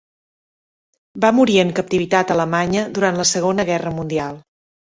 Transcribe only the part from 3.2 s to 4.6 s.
la Segona Guerra Mundial.